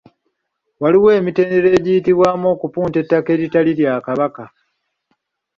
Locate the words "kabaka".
4.05-4.45